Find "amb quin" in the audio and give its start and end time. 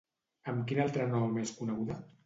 0.53-0.81